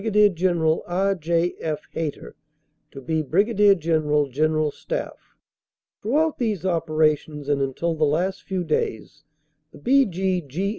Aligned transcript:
General 0.33 0.81
R. 0.87 1.13
J. 1.13 1.53
F. 1.59 1.81
Hayter 1.91 2.35
to 2.89 2.99
be 2.99 3.21
Brigadier 3.21 3.75
General, 3.75 4.29
General 4.29 4.71
Staff. 4.71 5.35
Throughout 6.01 6.39
these 6.39 6.65
opera 6.65 7.15
tions 7.15 7.47
and 7.47 7.61
until 7.61 7.93
the 7.93 8.03
last 8.03 8.41
few 8.41 8.63
days, 8.63 9.23
the 9.71 9.77
B.G. 9.77 10.39